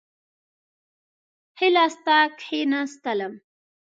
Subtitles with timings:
[1.57, 3.33] ښي لاس ته کښېنستلم.